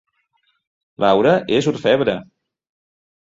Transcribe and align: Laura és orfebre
Laura 1.03 1.35
és 1.57 1.69
orfebre 1.73 2.17